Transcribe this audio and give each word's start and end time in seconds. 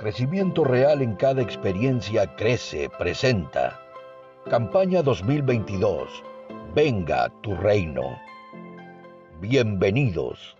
Crecimiento 0.00 0.64
Real 0.64 1.02
en 1.02 1.14
cada 1.14 1.42
experiencia 1.42 2.34
crece, 2.34 2.88
presenta. 2.98 3.78
Campaña 4.48 5.02
2022. 5.02 6.24
Venga 6.74 7.30
tu 7.42 7.54
reino. 7.54 8.18
Bienvenidos. 9.42 10.56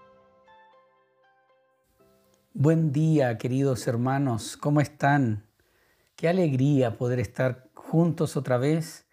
Buen 2.52 2.92
día, 2.92 3.38
queridos 3.38 3.88
hermanos. 3.88 4.58
¿Cómo 4.58 4.82
están? 4.82 5.46
Qué 6.16 6.28
alegría 6.28 6.98
poder 6.98 7.18
estar 7.18 7.70
juntos 7.72 8.36
otra 8.36 8.58
vez 8.58 9.06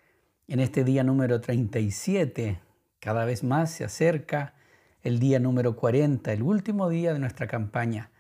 en 0.49 0.59
este 0.59 0.83
día 0.83 1.05
número 1.05 1.39
37. 1.39 2.59
Cada 2.99 3.23
vez 3.23 3.45
más 3.45 3.71
se 3.71 3.85
acerca 3.85 4.55
el 5.03 5.19
día 5.19 5.39
número 5.39 5.77
40, 5.77 6.33
el 6.33 6.43
último 6.43 6.89
día 6.89 7.13
de 7.13 7.19
nuestra 7.19 7.47
campaña. 7.47 8.11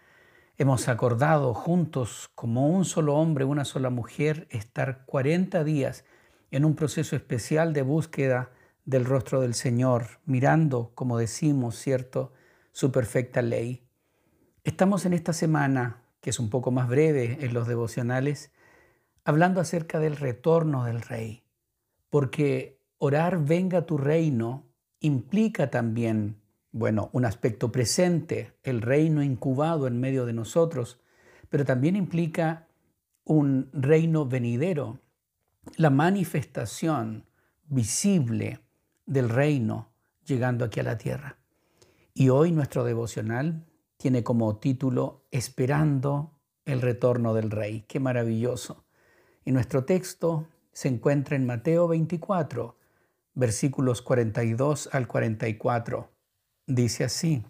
Hemos 0.59 0.87
acordado 0.87 1.53
juntos, 1.53 2.31
como 2.33 2.67
un 2.67 2.83
solo 2.83 3.15
hombre, 3.15 3.45
una 3.45 3.63
sola 3.63 3.91
mujer, 3.91 4.47
estar 4.49 5.05
40 5.05 5.63
días 5.63 6.03
en 6.49 6.65
un 6.65 6.75
proceso 6.75 7.15
especial 7.15 7.73
de 7.73 7.83
búsqueda 7.83 8.49
del 8.83 9.05
rostro 9.05 9.39
del 9.39 9.53
Señor, 9.53 10.19
mirando, 10.25 10.93
como 10.95 11.19
decimos, 11.19 11.75
¿cierto?, 11.75 12.33
su 12.71 12.91
perfecta 12.91 13.43
ley. 13.43 13.87
Estamos 14.63 15.05
en 15.05 15.13
esta 15.13 15.31
semana, 15.31 16.01
que 16.21 16.31
es 16.31 16.39
un 16.39 16.49
poco 16.49 16.71
más 16.71 16.87
breve 16.87 17.37
en 17.41 17.53
los 17.53 17.67
devocionales, 17.67 18.51
hablando 19.25 19.61
acerca 19.61 19.99
del 19.99 20.15
retorno 20.15 20.85
del 20.85 21.01
Rey, 21.01 21.43
porque 22.09 22.81
orar 22.97 23.45
venga 23.45 23.85
tu 23.85 23.99
reino 23.99 24.65
implica 25.01 25.69
también 25.69 26.41
bueno, 26.77 27.09
un 27.11 27.25
aspecto 27.25 27.71
presente, 27.71 28.53
el 28.63 28.81
reino 28.81 29.23
incubado 29.23 29.87
en 29.87 29.99
medio 29.99 30.27
de 30.27 30.33
nosotros, 30.33 30.99
pero 31.49 31.65
también 31.65 31.95
implica 31.95 32.67
un 33.23 33.69
reino 33.73 34.27
venidero, 34.27 34.99
la 35.75 35.89
manifestación 35.89 37.25
visible 37.65 38.59
del 39.07 39.29
reino 39.29 39.89
llegando 40.23 40.65
aquí 40.65 40.79
a 40.79 40.83
la 40.83 40.99
tierra. 40.99 41.37
Y 42.13 42.29
hoy 42.29 42.51
nuestro 42.51 42.83
devocional 42.83 43.65
tiene 43.97 44.23
como 44.23 44.57
título 44.57 45.25
Esperando 45.31 46.39
el 46.65 46.81
retorno 46.81 47.33
del 47.33 47.49
rey. 47.49 47.85
Qué 47.87 47.99
maravilloso. 47.99 48.85
Y 49.45 49.51
nuestro 49.51 49.83
texto 49.83 50.47
se 50.73 50.89
encuentra 50.89 51.35
en 51.35 51.45
Mateo 51.47 51.87
24, 51.87 52.77
versículos 53.33 54.03
42 54.03 54.89
al 54.91 55.07
44 55.07 56.16
dice 56.67 57.05
así, 57.05 57.43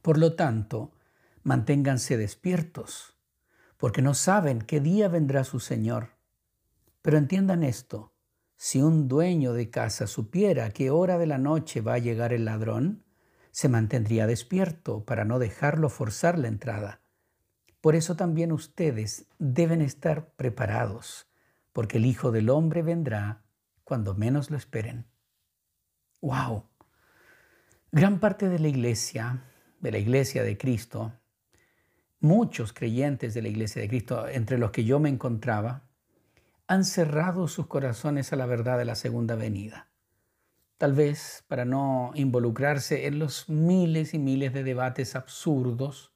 por 0.00 0.18
lo 0.18 0.34
tanto, 0.34 0.90
manténganse 1.44 2.16
despiertos, 2.16 3.14
porque 3.76 4.02
no 4.02 4.14
saben 4.14 4.60
qué 4.60 4.80
día 4.80 5.08
vendrá 5.08 5.44
su 5.44 5.60
Señor. 5.60 6.10
Pero 7.02 7.18
entiendan 7.18 7.62
esto, 7.62 8.12
si 8.56 8.80
un 8.80 9.06
dueño 9.06 9.52
de 9.52 9.70
casa 9.70 10.06
supiera 10.06 10.70
qué 10.70 10.90
hora 10.90 11.18
de 11.18 11.26
la 11.26 11.38
noche 11.38 11.80
va 11.80 11.94
a 11.94 11.98
llegar 11.98 12.32
el 12.32 12.44
ladrón, 12.44 13.04
se 13.50 13.68
mantendría 13.68 14.26
despierto 14.26 15.04
para 15.04 15.24
no 15.24 15.38
dejarlo 15.38 15.88
forzar 15.88 16.38
la 16.38 16.48
entrada. 16.48 17.00
Por 17.80 17.96
eso 17.96 18.16
también 18.16 18.52
ustedes 18.52 19.26
deben 19.38 19.82
estar 19.82 20.32
preparados, 20.34 21.26
porque 21.72 21.98
el 21.98 22.06
Hijo 22.06 22.30
del 22.30 22.50
Hombre 22.50 22.82
vendrá 22.82 23.42
cuando 23.84 24.14
menos 24.14 24.50
lo 24.50 24.56
esperen. 24.56 25.06
¡Wow! 26.20 26.71
Gran 27.94 28.20
parte 28.20 28.48
de 28.48 28.58
la 28.58 28.68
iglesia, 28.68 29.44
de 29.80 29.92
la 29.92 29.98
iglesia 29.98 30.42
de 30.42 30.56
Cristo, 30.56 31.12
muchos 32.20 32.72
creyentes 32.72 33.34
de 33.34 33.42
la 33.42 33.48
iglesia 33.48 33.82
de 33.82 33.88
Cristo, 33.88 34.26
entre 34.28 34.56
los 34.56 34.70
que 34.70 34.84
yo 34.84 34.98
me 34.98 35.10
encontraba, 35.10 35.82
han 36.66 36.86
cerrado 36.86 37.48
sus 37.48 37.66
corazones 37.66 38.32
a 38.32 38.36
la 38.36 38.46
verdad 38.46 38.78
de 38.78 38.86
la 38.86 38.94
segunda 38.94 39.34
venida. 39.34 39.90
Tal 40.78 40.94
vez 40.94 41.44
para 41.48 41.66
no 41.66 42.12
involucrarse 42.14 43.06
en 43.06 43.18
los 43.18 43.50
miles 43.50 44.14
y 44.14 44.18
miles 44.18 44.54
de 44.54 44.64
debates 44.64 45.14
absurdos 45.14 46.14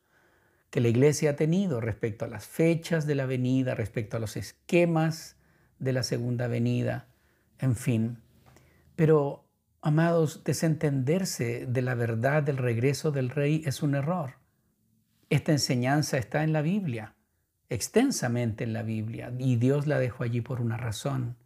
que 0.71 0.81
la 0.81 0.89
iglesia 0.89 1.33
ha 1.33 1.37
tenido 1.37 1.83
respecto 1.83 2.25
a 2.25 2.29
las 2.29 2.47
fechas 2.47 3.07
de 3.07 3.17
la 3.17 3.27
venida, 3.27 3.75
respecto 3.75 4.17
a 4.17 4.21
los 4.21 4.39
esquemas 4.39 5.37
de 5.79 5.93
la 5.93 6.05
segunda 6.05 6.49
venida, 6.49 7.07
en 7.59 7.77
fin. 7.77 8.23
Pero 8.95 9.46
Amados, 9.87 10.43
desentenderse 10.43 11.65
de 11.65 11.81
la 11.81 11.95
verdad 11.95 12.43
del 12.43 12.57
regreso 12.57 13.13
del 13.13 13.31
rey 13.31 13.63
es 13.67 13.85
un 13.85 13.95
error. 13.95 14.35
Esta 15.31 15.53
enseñanza 15.53 16.19
está 16.19 16.43
en 16.43 16.53
la 16.53 16.61
Biblia, 16.61 17.15
extensamente 17.69 18.65
en 18.65 18.73
la 18.73 18.83
Biblia, 18.83 19.33
y 19.39 19.55
Dios 19.55 19.87
la 19.87 20.01
dejó 20.01 20.25
allí 20.25 20.41
por 20.41 20.61
una 20.61 20.77
razón. 20.77 21.37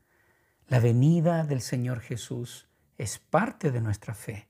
La 0.68 0.80
venida 0.80 1.44
del 1.44 1.60
Señor 1.60 2.00
Jesús 2.00 2.66
es 2.96 3.18
parte 3.18 3.70
de 3.70 3.82
nuestra 3.82 4.14
fe, 4.14 4.48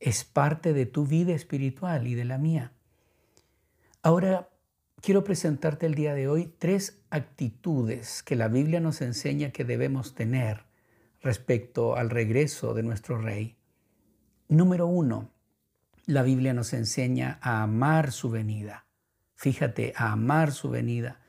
es 0.00 0.24
parte 0.24 0.72
de 0.72 0.86
tu 0.86 1.04
vida 1.04 1.34
espiritual 1.34 2.06
y 2.06 2.14
de 2.14 2.24
la 2.24 2.38
mía. 2.38 2.72
Ahora, 4.00 4.48
quiero 5.02 5.22
presentarte 5.22 5.84
el 5.84 5.96
día 5.96 6.14
de 6.14 6.28
hoy 6.28 6.50
tres 6.58 7.02
actitudes 7.10 8.22
que 8.22 8.36
la 8.36 8.48
Biblia 8.48 8.80
nos 8.80 9.02
enseña 9.02 9.50
que 9.50 9.66
debemos 9.66 10.14
tener 10.14 10.67
respecto 11.22 11.96
al 11.96 12.10
regreso 12.10 12.74
de 12.74 12.82
nuestro 12.82 13.18
Rey. 13.18 13.58
Número 14.48 14.86
uno, 14.86 15.30
la 16.06 16.22
Biblia 16.22 16.54
nos 16.54 16.72
enseña 16.72 17.38
a 17.42 17.62
amar 17.62 18.12
su 18.12 18.30
venida. 18.30 18.86
Fíjate, 19.34 19.92
a 19.96 20.12
amar 20.12 20.52
su 20.52 20.70
venida. 20.70 21.20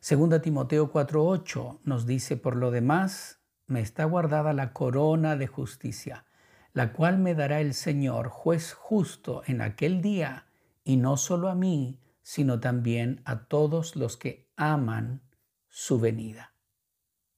Segunda 0.00 0.42
Timoteo 0.42 0.92
4:8 0.92 1.80
nos 1.84 2.06
dice, 2.06 2.36
por 2.36 2.56
lo 2.56 2.70
demás, 2.70 3.40
me 3.66 3.80
está 3.80 4.04
guardada 4.04 4.52
la 4.52 4.72
corona 4.72 5.36
de 5.36 5.46
justicia, 5.46 6.24
la 6.72 6.92
cual 6.92 7.18
me 7.18 7.34
dará 7.34 7.60
el 7.60 7.74
Señor, 7.74 8.28
juez 8.28 8.74
justo, 8.74 9.42
en 9.46 9.60
aquel 9.60 10.02
día, 10.02 10.46
y 10.84 10.96
no 10.96 11.16
solo 11.16 11.48
a 11.48 11.54
mí, 11.54 12.00
sino 12.22 12.60
también 12.60 13.22
a 13.24 13.46
todos 13.46 13.96
los 13.96 14.16
que 14.16 14.50
aman 14.56 15.22
su 15.68 15.98
venida. 15.98 16.52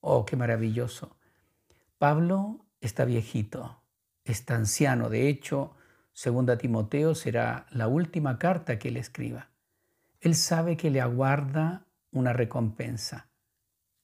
Oh, 0.00 0.24
qué 0.24 0.36
maravilloso. 0.36 1.19
Pablo 2.00 2.64
está 2.80 3.04
viejito, 3.04 3.82
está 4.24 4.54
anciano. 4.54 5.10
De 5.10 5.28
hecho, 5.28 5.76
segunda 6.14 6.56
Timoteo 6.56 7.14
será 7.14 7.66
la 7.72 7.88
última 7.88 8.38
carta 8.38 8.78
que 8.78 8.88
él 8.88 8.96
escriba. 8.96 9.50
Él 10.22 10.34
sabe 10.34 10.78
que 10.78 10.90
le 10.90 11.02
aguarda 11.02 11.84
una 12.10 12.32
recompensa, 12.32 13.28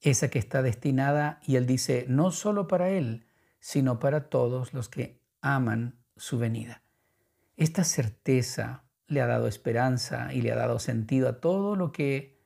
esa 0.02 0.28
que 0.28 0.38
está 0.38 0.60
destinada, 0.60 1.40
y 1.46 1.56
él 1.56 1.66
dice, 1.66 2.04
no 2.06 2.32
solo 2.32 2.68
para 2.68 2.90
él, 2.90 3.24
sino 3.60 3.98
para 3.98 4.28
todos 4.28 4.74
los 4.74 4.90
que 4.90 5.22
aman 5.40 5.98
su 6.18 6.38
venida. 6.38 6.82
Esta 7.56 7.82
certeza 7.82 8.84
le 9.06 9.22
ha 9.22 9.26
dado 9.26 9.48
esperanza 9.48 10.34
y 10.34 10.42
le 10.42 10.52
ha 10.52 10.56
dado 10.56 10.80
sentido 10.80 11.30
a 11.30 11.40
todo 11.40 11.76
lo 11.76 11.92
que 11.92 12.42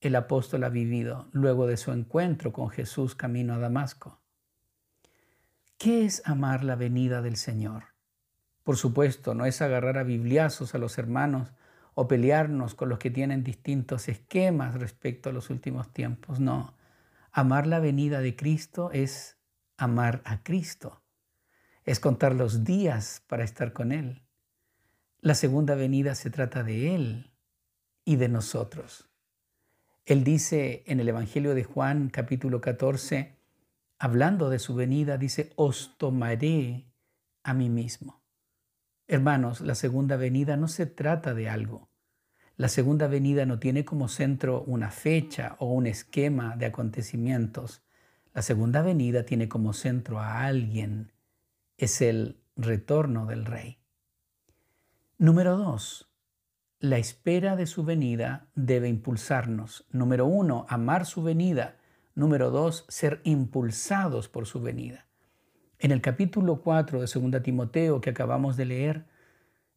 el 0.00 0.14
apóstol 0.14 0.62
ha 0.62 0.68
vivido 0.68 1.28
luego 1.32 1.66
de 1.66 1.76
su 1.76 1.90
encuentro 1.90 2.52
con 2.52 2.70
Jesús 2.70 3.16
camino 3.16 3.54
a 3.54 3.58
Damasco. 3.58 4.21
¿Qué 5.82 6.04
es 6.04 6.22
amar 6.26 6.62
la 6.62 6.76
venida 6.76 7.22
del 7.22 7.34
Señor? 7.34 7.86
Por 8.62 8.76
supuesto, 8.76 9.34
no 9.34 9.46
es 9.46 9.60
agarrar 9.62 9.98
a 9.98 10.04
bibliazos 10.04 10.76
a 10.76 10.78
los 10.78 10.96
hermanos 10.96 11.54
o 11.94 12.06
pelearnos 12.06 12.76
con 12.76 12.88
los 12.88 13.00
que 13.00 13.10
tienen 13.10 13.42
distintos 13.42 14.08
esquemas 14.08 14.76
respecto 14.76 15.28
a 15.28 15.32
los 15.32 15.50
últimos 15.50 15.92
tiempos. 15.92 16.38
No, 16.38 16.76
amar 17.32 17.66
la 17.66 17.80
venida 17.80 18.20
de 18.20 18.36
Cristo 18.36 18.92
es 18.92 19.38
amar 19.76 20.22
a 20.24 20.44
Cristo, 20.44 21.02
es 21.84 21.98
contar 21.98 22.36
los 22.36 22.62
días 22.62 23.24
para 23.26 23.42
estar 23.42 23.72
con 23.72 23.90
Él. 23.90 24.22
La 25.18 25.34
segunda 25.34 25.74
venida 25.74 26.14
se 26.14 26.30
trata 26.30 26.62
de 26.62 26.94
Él 26.94 27.32
y 28.04 28.14
de 28.14 28.28
nosotros. 28.28 29.10
Él 30.06 30.22
dice 30.22 30.84
en 30.86 31.00
el 31.00 31.08
Evangelio 31.08 31.56
de 31.56 31.64
Juan 31.64 32.08
capítulo 32.08 32.60
14, 32.60 33.41
hablando 34.02 34.50
de 34.50 34.58
su 34.58 34.74
venida, 34.74 35.16
dice, 35.16 35.52
os 35.54 35.96
tomaré 35.96 36.92
a 37.44 37.54
mí 37.54 37.68
mismo. 37.68 38.20
Hermanos, 39.06 39.60
la 39.60 39.76
segunda 39.76 40.16
venida 40.16 40.56
no 40.56 40.66
se 40.66 40.86
trata 40.86 41.34
de 41.34 41.48
algo. 41.48 41.88
La 42.56 42.66
segunda 42.66 43.06
venida 43.06 43.46
no 43.46 43.60
tiene 43.60 43.84
como 43.84 44.08
centro 44.08 44.64
una 44.64 44.90
fecha 44.90 45.54
o 45.60 45.66
un 45.72 45.86
esquema 45.86 46.56
de 46.56 46.66
acontecimientos. 46.66 47.84
La 48.34 48.42
segunda 48.42 48.82
venida 48.82 49.24
tiene 49.24 49.48
como 49.48 49.72
centro 49.72 50.18
a 50.18 50.46
alguien. 50.46 51.12
Es 51.78 52.02
el 52.02 52.42
retorno 52.56 53.26
del 53.26 53.44
rey. 53.44 53.78
Número 55.16 55.56
dos, 55.56 56.10
la 56.80 56.98
espera 56.98 57.54
de 57.54 57.66
su 57.66 57.84
venida 57.84 58.48
debe 58.56 58.88
impulsarnos. 58.88 59.86
Número 59.92 60.26
uno, 60.26 60.66
amar 60.68 61.06
su 61.06 61.22
venida 61.22 61.76
Número 62.14 62.50
dos, 62.50 62.84
ser 62.88 63.20
impulsados 63.24 64.28
por 64.28 64.46
su 64.46 64.60
venida. 64.60 65.06
En 65.78 65.90
el 65.90 66.00
capítulo 66.00 66.60
4 66.60 67.00
de 67.00 67.06
2 67.06 67.42
Timoteo 67.42 68.00
que 68.00 68.10
acabamos 68.10 68.56
de 68.56 68.66
leer, 68.66 69.06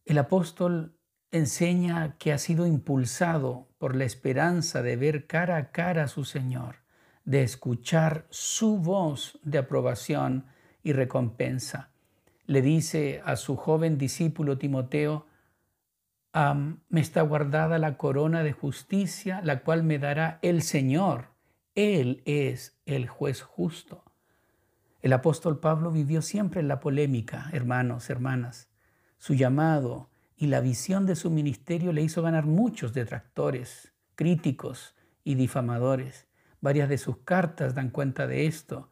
el 0.04 0.18
apóstol 0.18 0.96
enseña 1.32 2.16
que 2.18 2.32
ha 2.32 2.38
sido 2.38 2.66
impulsado 2.66 3.68
por 3.78 3.96
la 3.96 4.04
esperanza 4.04 4.82
de 4.82 4.96
ver 4.96 5.26
cara 5.26 5.56
a 5.56 5.72
cara 5.72 6.04
a 6.04 6.08
su 6.08 6.24
Señor, 6.24 6.76
de 7.24 7.42
escuchar 7.42 8.26
su 8.30 8.78
voz 8.78 9.38
de 9.42 9.58
aprobación 9.58 10.46
y 10.82 10.92
recompensa. 10.92 11.90
Le 12.46 12.62
dice 12.62 13.22
a 13.24 13.36
su 13.36 13.56
joven 13.56 13.98
discípulo 13.98 14.58
Timoteo, 14.58 15.26
me 16.88 17.00
está 17.00 17.22
guardada 17.22 17.78
la 17.78 17.96
corona 17.96 18.42
de 18.42 18.52
justicia, 18.52 19.40
la 19.42 19.62
cual 19.62 19.82
me 19.82 19.98
dará 19.98 20.38
el 20.42 20.62
Señor. 20.62 21.35
Él 21.76 22.22
es 22.24 22.74
el 22.86 23.06
juez 23.06 23.42
justo. 23.42 24.02
El 25.02 25.12
apóstol 25.12 25.60
Pablo 25.60 25.90
vivió 25.90 26.22
siempre 26.22 26.60
en 26.60 26.68
la 26.68 26.80
polémica, 26.80 27.50
hermanos, 27.52 28.08
hermanas. 28.08 28.70
Su 29.18 29.34
llamado 29.34 30.08
y 30.38 30.46
la 30.46 30.60
visión 30.60 31.04
de 31.04 31.16
su 31.16 31.30
ministerio 31.30 31.92
le 31.92 32.00
hizo 32.00 32.22
ganar 32.22 32.46
muchos 32.46 32.94
detractores, 32.94 33.92
críticos 34.14 34.94
y 35.22 35.34
difamadores. 35.34 36.26
Varias 36.62 36.88
de 36.88 36.96
sus 36.96 37.18
cartas 37.18 37.74
dan 37.74 37.90
cuenta 37.90 38.26
de 38.26 38.46
esto. 38.46 38.90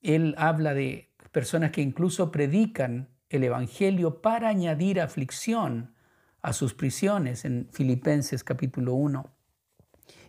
Él 0.00 0.34
habla 0.38 0.72
de 0.72 1.12
personas 1.32 1.70
que 1.70 1.82
incluso 1.82 2.32
predican 2.32 3.10
el 3.28 3.44
Evangelio 3.44 4.22
para 4.22 4.48
añadir 4.48 5.02
aflicción 5.02 5.94
a 6.40 6.54
sus 6.54 6.72
prisiones 6.72 7.44
en 7.44 7.68
Filipenses 7.72 8.42
capítulo 8.42 8.94
1. 8.94 9.30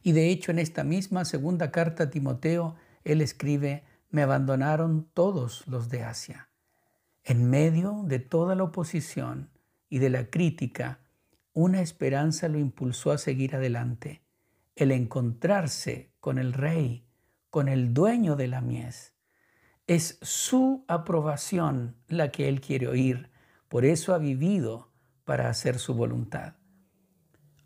Y 0.02 0.12
de 0.12 0.30
hecho 0.30 0.52
en 0.52 0.60
esta 0.60 0.84
misma 0.84 1.26
segunda 1.26 1.72
carta 1.72 2.04
a 2.04 2.10
Timoteo, 2.10 2.76
él 3.04 3.22
escribe, 3.22 3.84
me 4.10 4.22
abandonaron 4.22 5.10
todos 5.14 5.66
los 5.68 5.90
de 5.90 6.04
Asia. 6.04 6.50
En 7.24 7.50
medio 7.50 8.04
de 8.06 8.20
toda 8.20 8.56
la 8.56 8.64
oposición 8.64 9.50
y 9.90 10.00
de 10.00 10.10
la 10.10 10.30
crítica, 10.30 11.00
una 11.54 11.82
esperanza 11.82 12.50
lo 12.50 12.60
impulsó 12.60 13.12
a 13.12 13.18
seguir 13.18 13.56
adelante, 13.56 14.24
el 14.76 14.92
encontrarse 14.92 16.12
con 16.20 16.38
el 16.38 16.54
rey, 16.54 17.08
con 17.50 17.68
el 17.68 17.94
dueño 17.94 18.36
de 18.36 18.48
la 18.48 18.62
mies. 18.62 19.14
Es 19.86 20.18
su 20.22 20.84
aprobación 20.88 21.96
la 22.08 22.32
que 22.32 22.50
él 22.50 22.62
quiere 22.62 22.88
oír, 22.88 23.30
por 23.68 23.86
eso 23.86 24.14
ha 24.14 24.18
vivido 24.18 24.92
para 25.26 25.50
hacer 25.50 25.80
su 25.80 25.94
voluntad. 25.94 26.56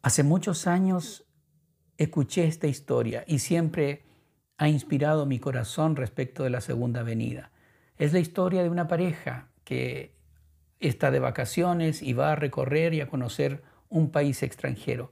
Hace 0.01 0.23
muchos 0.23 0.67
años 0.67 1.26
escuché 1.97 2.45
esta 2.45 2.67
historia 2.67 3.23
y 3.27 3.39
siempre 3.39 4.03
ha 4.57 4.67
inspirado 4.67 5.25
mi 5.25 5.39
corazón 5.39 5.95
respecto 5.95 6.43
de 6.43 6.49
la 6.49 6.61
segunda 6.61 7.03
venida. 7.03 7.51
Es 7.97 8.13
la 8.13 8.19
historia 8.19 8.63
de 8.63 8.69
una 8.69 8.87
pareja 8.87 9.49
que 9.63 10.15
está 10.79 11.11
de 11.11 11.19
vacaciones 11.19 12.01
y 12.01 12.13
va 12.13 12.31
a 12.31 12.35
recorrer 12.35 12.93
y 12.93 13.01
a 13.01 13.07
conocer 13.07 13.63
un 13.89 14.11
país 14.11 14.43
extranjero. 14.43 15.11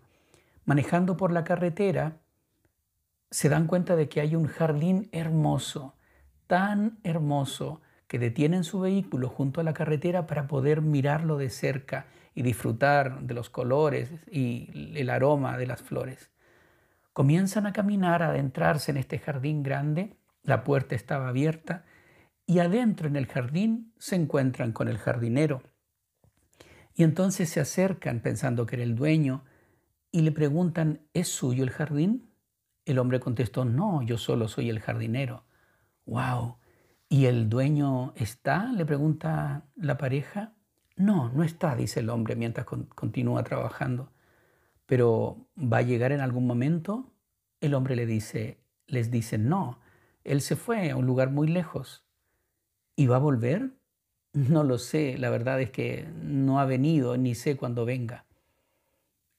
Manejando 0.65 1.17
por 1.17 1.31
la 1.31 1.43
carretera, 1.43 2.21
se 3.31 3.49
dan 3.49 3.67
cuenta 3.67 3.95
de 3.95 4.07
que 4.07 4.21
hay 4.21 4.35
un 4.35 4.47
jardín 4.47 5.09
hermoso, 5.11 5.95
tan 6.47 6.99
hermoso, 7.03 7.81
que 8.07 8.19
detienen 8.19 8.63
su 8.63 8.79
vehículo 8.79 9.29
junto 9.29 9.61
a 9.61 9.63
la 9.63 9.73
carretera 9.73 10.27
para 10.27 10.47
poder 10.47 10.81
mirarlo 10.81 11.37
de 11.37 11.49
cerca 11.49 12.05
y 12.35 12.43
disfrutar 12.43 13.21
de 13.21 13.33
los 13.33 13.49
colores 13.49 14.11
y 14.29 14.93
el 14.95 15.09
aroma 15.09 15.57
de 15.57 15.65
las 15.65 15.81
flores. 15.81 16.29
Comienzan 17.15 17.65
a 17.65 17.71
caminar, 17.71 18.21
a 18.21 18.31
adentrarse 18.31 18.91
en 18.91 18.97
este 18.97 19.19
jardín 19.19 19.63
grande, 19.63 20.17
la 20.43 20.65
puerta 20.65 20.95
estaba 20.95 21.29
abierta 21.29 21.85
y 22.45 22.59
adentro 22.59 23.07
en 23.07 23.15
el 23.15 23.25
jardín 23.25 23.93
se 23.97 24.17
encuentran 24.17 24.73
con 24.73 24.89
el 24.89 24.97
jardinero. 24.97 25.63
Y 26.93 27.03
entonces 27.03 27.47
se 27.47 27.61
acercan 27.61 28.19
pensando 28.19 28.65
que 28.65 28.75
era 28.75 28.83
el 28.83 28.97
dueño 28.97 29.45
y 30.11 30.23
le 30.23 30.33
preguntan, 30.33 31.07
¿es 31.13 31.29
suyo 31.29 31.63
el 31.63 31.69
jardín? 31.69 32.33
El 32.83 32.99
hombre 32.99 33.21
contestó, 33.21 33.63
no, 33.63 34.03
yo 34.03 34.17
solo 34.17 34.49
soy 34.49 34.69
el 34.69 34.81
jardinero. 34.81 35.45
¡Wow! 36.05 36.57
¿Y 37.07 37.27
el 37.27 37.47
dueño 37.47 38.11
está? 38.17 38.73
le 38.73 38.85
pregunta 38.85 39.69
la 39.77 39.97
pareja. 39.97 40.51
No, 40.97 41.29
no 41.29 41.43
está, 41.43 41.77
dice 41.77 42.01
el 42.01 42.09
hombre 42.09 42.35
mientras 42.35 42.65
continúa 42.65 43.41
trabajando. 43.45 44.11
Pero 44.85 45.47
va 45.57 45.77
a 45.77 45.83
llegar 45.83 46.11
en 46.11 46.21
algún 46.21 46.45
momento. 46.47 47.11
El 47.61 47.73
hombre 47.73 47.95
le 47.95 48.05
dice, 48.05 48.59
les 48.87 49.11
dice, 49.11 49.37
no, 49.37 49.79
él 50.23 50.41
se 50.41 50.55
fue 50.55 50.91
a 50.91 50.95
un 50.95 51.05
lugar 51.05 51.31
muy 51.31 51.47
lejos. 51.47 52.05
¿Y 52.95 53.07
va 53.07 53.17
a 53.17 53.19
volver? 53.19 53.71
No 54.33 54.65
lo 54.65 54.79
sé, 54.79 55.17
la 55.17 55.29
verdad 55.29 55.61
es 55.61 55.71
que 55.71 56.09
no 56.21 56.59
ha 56.59 56.65
venido 56.65 57.15
ni 57.15 57.35
sé 57.35 57.55
cuándo 57.55 57.85
venga. 57.85 58.25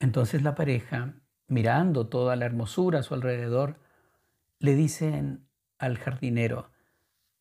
Entonces 0.00 0.43
la 0.43 0.54
pareja, 0.54 1.12
mirando 1.48 2.06
toda 2.06 2.34
la 2.34 2.46
hermosura 2.46 3.00
a 3.00 3.02
su 3.02 3.12
alrededor, 3.12 3.78
le 4.58 4.75
dicen 4.75 5.46
al 5.78 5.98
jardinero, 5.98 6.70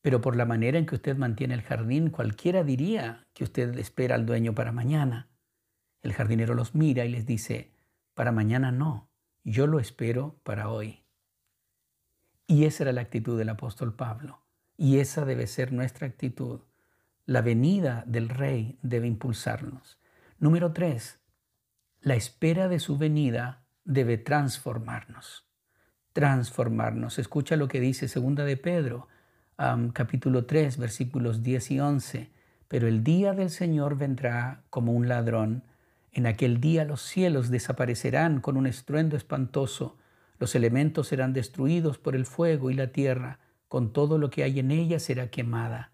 pero 0.02 0.22
por 0.22 0.36
la 0.36 0.46
manera 0.46 0.78
en 0.78 0.86
que 0.86 0.96
usted 0.96 1.18
mantiene 1.18 1.54
el 1.54 1.62
jardín, 1.62 2.10
cualquiera 2.10 2.64
diría 2.64 3.26
que 3.34 3.44
usted 3.44 3.78
espera 3.80 4.16
al 4.16 4.26
dueño 4.26 4.54
para 4.54 4.72
mañana. 4.72 5.30
El 6.02 6.14
jardinero 6.14 6.54
los 6.54 6.76
mira 6.76 7.06
y 7.06 7.10
les 7.10 7.26
dice, 7.26 7.72
para 8.16 8.32
mañana 8.32 8.72
no, 8.72 9.12
yo 9.44 9.68
lo 9.68 9.80
espero 9.80 10.40
para 10.44 10.70
hoy. 10.70 11.04
Y 12.48 12.66
esa 12.66 12.84
era 12.84 12.94
la 12.94 13.02
actitud 13.02 13.38
del 13.38 13.50
apóstol 13.50 13.96
Pablo, 13.96 14.42
y 14.78 14.98
esa 14.98 15.24
debe 15.26 15.46
ser 15.46 15.72
nuestra 15.72 16.08
actitud. 16.08 16.62
La 17.26 17.42
venida 17.42 18.04
del 18.08 18.30
rey 18.30 18.80
debe 18.82 19.06
impulsarnos. 19.06 20.00
Número 20.40 20.74
tres, 20.74 21.20
la 22.02 22.16
espera 22.16 22.68
de 22.68 22.80
su 22.80 22.98
venida 22.98 23.66
debe 23.84 24.18
transformarnos. 24.18 25.48
Transformarnos. 26.14 27.20
Escucha 27.20 27.56
lo 27.56 27.68
que 27.68 27.80
dice 27.80 28.08
segunda 28.08 28.46
de 28.46 28.58
Pedro 28.58 29.08
capítulo 29.94 30.46
3, 30.46 30.78
versículos 30.78 31.44
10 31.44 31.72
y 31.72 31.80
11. 31.80 32.32
Pero 32.68 32.88
el 32.88 33.04
día 33.04 33.34
del 33.34 33.50
Señor 33.50 33.98
vendrá 33.98 34.64
como 34.70 34.92
un 34.92 35.08
ladrón. 35.08 35.64
En 36.16 36.28
aquel 36.28 36.62
día 36.62 36.86
los 36.86 37.02
cielos 37.02 37.50
desaparecerán 37.50 38.40
con 38.40 38.56
un 38.56 38.68
estruendo 38.68 39.18
espantoso, 39.18 39.98
los 40.40 40.56
elementos 40.56 41.10
serán 41.10 41.34
destruidos 41.34 41.98
por 41.98 42.16
el 42.16 42.26
fuego 42.26 42.72
y 42.72 42.74
la 42.74 42.94
tierra, 42.94 43.40
con 43.68 43.92
todo 43.92 44.18
lo 44.18 44.30
que 44.30 44.44
hay 44.44 44.60
en 44.60 44.72
ella 44.72 45.00
será 45.00 45.30
quemada. 45.30 45.92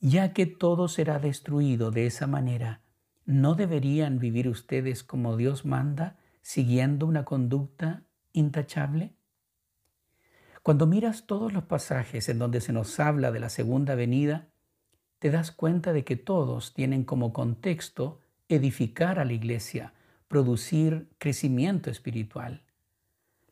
Ya 0.00 0.34
que 0.34 0.44
todo 0.44 0.86
será 0.86 1.18
destruido 1.18 1.90
de 1.90 2.04
esa 2.04 2.26
manera, 2.26 2.82
¿no 3.24 3.54
deberían 3.54 4.18
vivir 4.18 4.48
ustedes 4.48 5.02
como 5.02 5.38
Dios 5.38 5.64
manda, 5.64 6.18
siguiendo 6.42 7.06
una 7.06 7.24
conducta 7.24 8.02
intachable? 8.34 9.14
Cuando 10.62 10.86
miras 10.86 11.26
todos 11.26 11.54
los 11.54 11.64
pasajes 11.64 12.28
en 12.28 12.38
donde 12.38 12.60
se 12.60 12.74
nos 12.74 13.00
habla 13.00 13.32
de 13.32 13.40
la 13.40 13.48
segunda 13.48 13.94
venida, 13.94 14.48
te 15.18 15.30
das 15.30 15.52
cuenta 15.52 15.94
de 15.94 16.04
que 16.04 16.16
todos 16.16 16.74
tienen 16.74 17.04
como 17.04 17.32
contexto 17.32 18.20
edificar 18.48 19.18
a 19.18 19.24
la 19.24 19.32
iglesia, 19.32 19.92
producir 20.28 21.08
crecimiento 21.18 21.90
espiritual. 21.90 22.62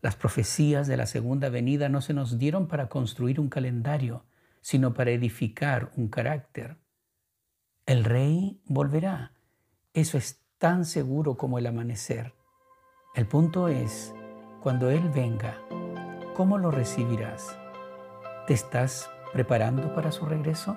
Las 0.03 0.17
profecías 0.17 0.87
de 0.87 0.97
la 0.97 1.07
segunda 1.07 1.49
venida 1.49 1.89
no 1.89 2.01
se 2.01 2.15
nos 2.15 2.39
dieron 2.39 2.69
para 2.69 2.89
construir 2.89 3.41
un 3.41 3.49
calendario, 3.49 4.25
sino 4.61 4.95
para 4.95 5.11
edificar 5.11 5.91
un 5.97 6.09
carácter. 6.09 6.77
El 7.87 8.05
rey 8.05 8.61
volverá. 8.65 9.33
Eso 9.95 10.19
es 10.19 10.43
tan 10.59 10.85
seguro 10.85 11.37
como 11.37 11.59
el 11.59 11.67
amanecer. 11.67 12.35
El 13.15 13.27
punto 13.27 13.69
es, 13.69 14.15
cuando 14.61 14.91
Él 14.91 15.09
venga, 15.15 15.59
¿Cómo 16.37 16.59
lo 16.59 16.71
recibirás? 16.71 17.57
¿Te 18.47 18.53
estás 18.53 19.09
preparando 19.33 19.95
para 19.95 20.13
su 20.13 20.27
regreso? 20.27 20.77